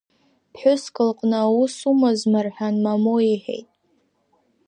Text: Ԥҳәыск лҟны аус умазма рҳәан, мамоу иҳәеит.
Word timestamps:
Ԥҳәыск 0.51 0.95
лҟны 1.07 1.37
аус 1.45 1.75
умазма 1.91 2.41
рҳәан, 2.45 2.75
мамоу 2.83 3.19
иҳәеит. 3.31 3.67